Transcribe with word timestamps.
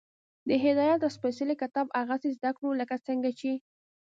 د 0.49 0.51
هدایت 0.63 0.99
دا 1.01 1.09
سپېڅلی 1.17 1.55
کتاب 1.63 1.87
هغسې 1.99 2.29
زده 2.37 2.51
کړو، 2.57 2.69
لکه 2.81 2.95
څنګه 3.07 3.29
چې 3.39 3.51